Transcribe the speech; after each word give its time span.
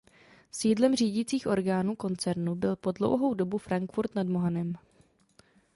Sídlem 0.51 0.95
řídicích 0.95 1.47
orgánů 1.47 1.95
koncernu 1.95 2.55
byl 2.55 2.75
po 2.75 2.91
dlouhou 2.91 3.33
dobu 3.33 3.57
Frankfurt 3.57 4.15
nad 4.15 4.27
Mohanem. 4.27 4.73